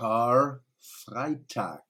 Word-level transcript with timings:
Karfreitag. 0.00 1.82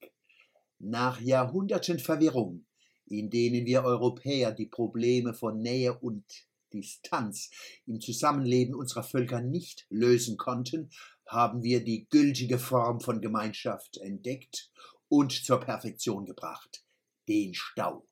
Nach 0.81 1.21
Jahrhunderten 1.21 2.01
Verwirrung, 2.01 2.67
in 3.07 3.31
denen 3.31 3.67
wir 3.67 3.85
Europäer 3.85 4.51
die 4.51 4.67
Probleme 4.67 5.33
von 5.33 5.61
Nähe 5.61 5.97
und 5.97 6.25
Distanz 6.73 7.51
im 7.87 8.01
Zusammenleben 8.01 8.75
unserer 8.75 9.05
Völker 9.05 9.41
nicht 9.41 9.87
lösen 9.91 10.37
konnten, 10.37 10.91
haben 11.25 11.63
wir 11.63 11.85
die 11.85 12.09
gültige 12.11 12.59
Form 12.59 12.99
von 13.01 13.21
Gemeinschaft 13.21 13.99
entdeckt 13.99 14.73
und 15.09 15.31
zur 15.31 15.61
Perfektion 15.61 16.27
gebracht, 16.27 16.83
den 17.29 17.55
Stau 17.55 18.10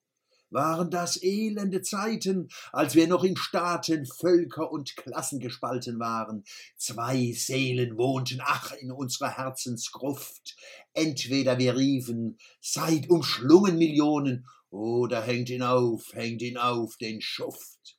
waren 0.50 0.90
das 0.90 1.22
elende 1.22 1.82
Zeiten, 1.82 2.48
als 2.72 2.94
wir 2.94 3.06
noch 3.06 3.24
in 3.24 3.36
Staaten, 3.36 4.06
Völker 4.06 4.70
und 4.70 4.96
Klassen 4.96 5.40
gespalten 5.40 5.98
waren. 5.98 6.44
Zwei 6.76 7.32
Seelen 7.32 7.98
wohnten, 7.98 8.40
ach, 8.42 8.72
in 8.72 8.90
unserer 8.90 9.36
Herzensgruft. 9.36 10.56
Entweder 10.94 11.58
wir 11.58 11.76
riefen, 11.76 12.38
seid 12.60 13.10
umschlungen 13.10 13.78
Millionen, 13.78 14.46
oder 14.70 15.22
hängt 15.22 15.48
ihn 15.50 15.62
auf, 15.62 16.12
hängt 16.12 16.42
ihn 16.42 16.58
auf, 16.58 16.96
den 16.96 17.20
Schuft. 17.20 17.98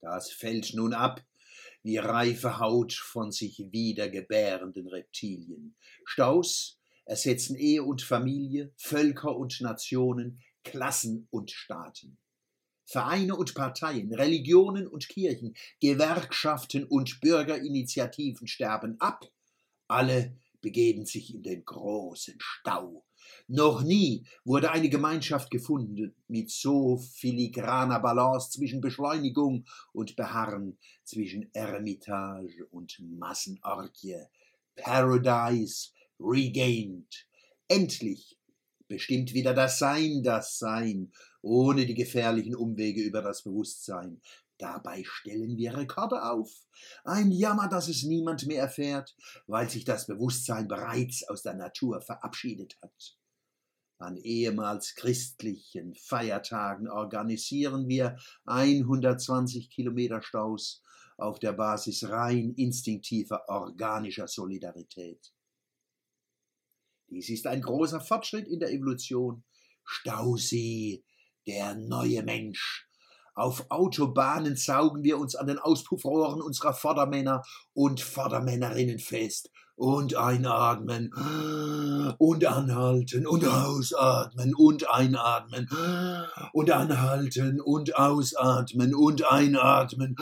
Das 0.00 0.32
fällt 0.32 0.74
nun 0.74 0.94
ab, 0.94 1.22
wie 1.82 1.98
reife 1.98 2.58
Haut 2.58 2.92
von 2.92 3.32
sich 3.32 3.58
wiedergebärenden 3.70 4.88
Reptilien. 4.88 5.76
Staus 6.04 6.78
ersetzen 7.04 7.56
Ehe 7.56 7.82
und 7.82 8.02
Familie, 8.02 8.72
Völker 8.76 9.36
und 9.36 9.60
Nationen, 9.60 10.42
Klassen 10.64 11.26
und 11.30 11.50
Staaten. 11.50 12.18
Vereine 12.84 13.36
und 13.36 13.54
Parteien, 13.54 14.12
Religionen 14.12 14.88
und 14.88 15.08
Kirchen, 15.08 15.54
Gewerkschaften 15.80 16.84
und 16.84 17.20
Bürgerinitiativen 17.20 18.48
sterben 18.48 19.00
ab. 19.00 19.30
Alle 19.86 20.36
begeben 20.60 21.06
sich 21.06 21.32
in 21.32 21.42
den 21.42 21.64
großen 21.64 22.34
Stau. 22.38 23.04
Noch 23.46 23.82
nie 23.82 24.24
wurde 24.44 24.70
eine 24.72 24.88
Gemeinschaft 24.88 25.50
gefunden 25.50 26.14
mit 26.28 26.50
so 26.50 26.96
filigraner 26.96 28.00
Balance 28.00 28.50
zwischen 28.50 28.80
Beschleunigung 28.80 29.64
und 29.92 30.16
Beharren, 30.16 30.78
zwischen 31.04 31.48
Eremitage 31.52 32.66
und 32.70 32.98
Massenorgie. 33.00 34.24
Paradise 34.76 35.90
regained. 36.18 37.26
Endlich 37.68 38.36
bestimmt 38.90 39.32
wieder 39.32 39.54
das 39.54 39.78
Sein 39.78 40.22
das 40.22 40.58
Sein, 40.58 41.12
ohne 41.40 41.86
die 41.86 41.94
gefährlichen 41.94 42.56
Umwege 42.56 43.00
über 43.02 43.22
das 43.22 43.44
Bewusstsein. 43.44 44.20
Dabei 44.58 45.04
stellen 45.04 45.56
wir 45.56 45.74
Rekorde 45.76 46.22
auf. 46.22 46.50
Ein 47.04 47.30
Jammer, 47.30 47.68
dass 47.68 47.88
es 47.88 48.02
niemand 48.02 48.46
mehr 48.46 48.60
erfährt, 48.60 49.16
weil 49.46 49.70
sich 49.70 49.84
das 49.84 50.06
Bewusstsein 50.06 50.68
bereits 50.68 51.26
aus 51.28 51.42
der 51.42 51.54
Natur 51.54 52.02
verabschiedet 52.02 52.76
hat. 52.82 53.16
An 53.98 54.16
ehemals 54.16 54.94
christlichen 54.96 55.94
Feiertagen 55.94 56.88
organisieren 56.88 57.86
wir 57.88 58.16
120 58.46 59.70
Kilometer 59.70 60.20
Staus 60.20 60.82
auf 61.16 61.38
der 61.38 61.52
Basis 61.52 62.08
rein 62.08 62.54
instinktiver 62.56 63.48
organischer 63.48 64.26
Solidarität. 64.26 65.32
Dies 67.10 67.28
ist 67.28 67.46
ein 67.46 67.60
großer 67.60 68.00
Fortschritt 68.00 68.46
in 68.46 68.60
der 68.60 68.72
Evolution. 68.72 69.42
Stausee, 69.84 71.02
der 71.46 71.74
neue 71.74 72.22
Mensch. 72.22 72.86
Auf 73.34 73.66
Autobahnen 73.70 74.56
saugen 74.56 75.02
wir 75.02 75.18
uns 75.18 75.34
an 75.34 75.48
den 75.48 75.58
Auspuffrohren 75.58 76.40
unserer 76.40 76.74
Vordermänner 76.74 77.42
und 77.72 78.00
Vordermännerinnen 78.00 78.98
fest 78.98 79.50
und 79.80 80.14
einatmen 80.14 81.10
und 82.18 82.44
anhalten 82.44 83.26
und 83.26 83.44
ausatmen 83.46 84.54
und 84.54 84.90
einatmen 84.90 85.68
und 86.52 86.70
anhalten 86.70 87.60
und 87.62 87.96
ausatmen 87.96 88.94
und 88.94 89.32
einatmen 89.32 90.16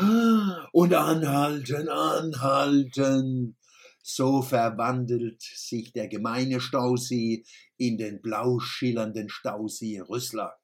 und 0.72 0.94
anhalten, 0.94 1.88
anhalten. 1.88 3.57
So 4.10 4.40
verwandelt 4.40 5.42
sich 5.42 5.92
der 5.92 6.08
gemeine 6.08 6.60
Stausee 6.60 7.44
in 7.76 7.98
den 7.98 8.22
blau 8.22 8.58
schillernden 8.58 9.28
Stausee 9.28 10.00
Rüssler. 10.00 10.56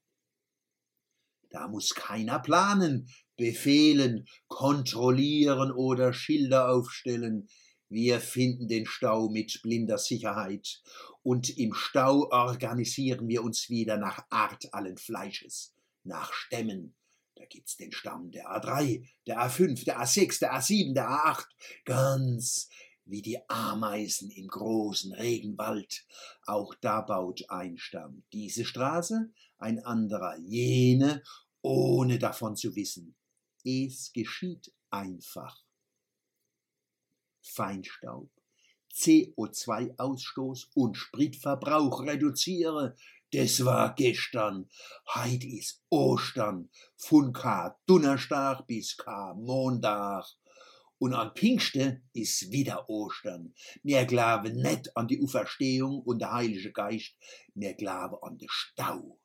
Da 1.51 1.69
muss 1.69 1.95
keiner 1.95 2.39
planen, 2.39 3.07
befehlen, 3.37 4.27
kontrollieren 4.47 5.73
oder 5.73 6.15
Schilder 6.15 6.71
aufstellen. 6.71 7.47
Wir 7.91 8.19
finden 8.19 8.67
den 8.67 8.87
Stau 8.87 9.29
mit 9.29 9.61
blinder 9.63 9.99
Sicherheit 9.99 10.81
und 11.23 11.51
im 11.59 11.75
Stau 11.75 12.31
organisieren 12.31 13.29
wir 13.29 13.43
uns 13.43 13.69
wieder 13.69 13.99
nach 13.99 14.25
Art 14.31 14.73
allen 14.73 14.97
Fleisches, 14.97 15.75
nach 16.03 16.33
Stämmen. 16.33 16.97
Da 17.35 17.45
gibt's 17.45 17.77
den 17.77 17.93
Stamm 17.93 18.31
der 18.31 18.47
A3, 18.47 19.07
der 19.27 19.39
A5, 19.39 19.85
der 19.85 20.01
A6, 20.01 20.39
der 20.41 20.55
A7, 20.55 20.95
der 20.95 21.11
A8, 21.11 21.45
ganz 21.85 22.71
wie 23.07 23.23
die 23.23 23.39
Ameisen 23.49 24.31
im 24.31 24.49
großen 24.49 25.13
Regenwald. 25.13 26.07
Auch 26.47 26.75
da 26.81 27.01
baut 27.01 27.45
ein 27.49 27.79
Stamm 27.79 28.25
diese 28.33 28.65
Straße, 28.65 29.31
ein 29.59 29.85
anderer 29.85 30.37
jene, 30.39 31.23
ohne 31.63 32.19
davon 32.19 32.57
zu 32.57 32.75
wissen. 32.77 33.17
Es 33.65 34.13
geschieht 34.13 34.73
einfach. 34.91 35.65
Feinstaub, 37.41 38.31
CO2-Ausstoß 38.95 40.69
und 40.75 40.97
Spritverbrauch 40.97 42.03
reduziere. 42.03 42.97
Das 43.33 43.65
war 43.65 43.95
gestern. 43.95 44.69
Heut 45.15 45.45
ist 45.45 45.83
Ostern. 45.91 46.71
Von 46.97 47.33
K. 47.33 47.77
Donnerstag 47.87 48.67
bis 48.67 48.97
K. 48.97 49.35
Montag. 49.35 50.27
Und 51.05 51.13
an 51.13 51.33
Pfingsten 51.35 52.09
ist 52.15 52.51
wieder 52.51 52.89
Ostern. 52.89 53.53
Wir 53.83 54.07
glauben 54.07 54.57
nicht 54.57 54.97
an 54.97 55.07
die 55.07 55.23
Auferstehung 55.23 56.01
und 56.01 56.21
der 56.21 56.33
Heilige 56.33 56.73
Geist, 56.73 57.15
wir 57.55 57.75
glauben 57.75 58.17
an 58.23 58.39
den 58.39 58.49
Stau. 58.51 59.21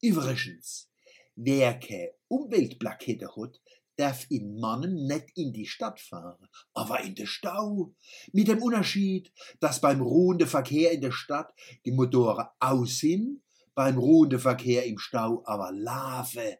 Übrigens, 0.00 0.90
wer 1.36 1.78
keine 1.78 2.10
Umweltplakette 2.26 3.36
hat, 3.36 3.60
darf 3.94 4.26
in 4.30 4.58
Mannen 4.58 5.06
nicht 5.06 5.26
in 5.36 5.52
die 5.52 5.66
Stadt 5.66 6.00
fahren, 6.00 6.48
aber 6.74 7.02
in 7.02 7.14
den 7.14 7.28
Stau. 7.28 7.94
Mit 8.32 8.48
dem 8.48 8.60
Unterschied, 8.60 9.32
dass 9.60 9.80
beim 9.80 10.00
ruhenden 10.00 10.48
Verkehr 10.48 10.90
in 10.90 11.02
der 11.02 11.12
Stadt 11.12 11.54
die 11.84 11.92
Motoren 11.92 12.48
aus 12.58 12.98
sind, 12.98 13.44
beim 13.76 13.96
ruhenden 13.96 14.40
Verkehr 14.40 14.86
im 14.86 14.98
Stau 14.98 15.44
aber 15.46 15.70
laufen 15.70 16.56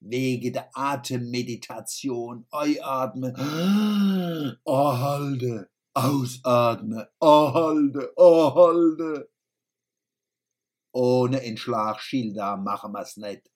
wegen 0.00 0.52
der 0.52 0.70
Atemmeditation. 0.74 2.46
Einatmen, 2.50 3.34
erhalte, 4.64 5.70
ausatmen, 5.94 7.06
erhalte, 7.20 8.12
erhalte. 8.16 9.30
Ohne 10.92 11.42
Entschlag 11.42 12.00
Schilder 12.00 12.56
machen 12.56 12.92
wir's 12.92 13.16
nicht. 13.16 13.48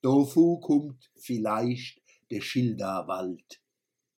Dofu 0.00 0.58
kommt 0.60 1.10
vielleicht 1.16 2.00
der 2.30 2.40
Schilderwald. 2.40 3.60